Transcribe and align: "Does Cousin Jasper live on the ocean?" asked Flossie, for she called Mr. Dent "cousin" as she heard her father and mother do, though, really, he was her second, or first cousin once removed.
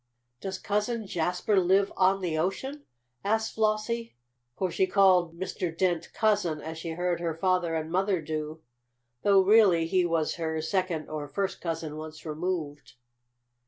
"Does 0.39 0.57
Cousin 0.57 1.05
Jasper 1.05 1.57
live 1.59 1.93
on 1.95 2.21
the 2.21 2.35
ocean?" 2.35 2.85
asked 3.23 3.53
Flossie, 3.53 4.15
for 4.57 4.71
she 4.71 4.87
called 4.87 5.39
Mr. 5.39 5.77
Dent 5.77 6.11
"cousin" 6.11 6.59
as 6.59 6.79
she 6.79 6.93
heard 6.93 7.19
her 7.19 7.35
father 7.35 7.75
and 7.75 7.91
mother 7.91 8.19
do, 8.19 8.61
though, 9.21 9.41
really, 9.41 9.85
he 9.85 10.03
was 10.03 10.37
her 10.37 10.59
second, 10.59 11.07
or 11.07 11.27
first 11.27 11.61
cousin 11.61 11.97
once 11.97 12.25
removed. 12.25 12.93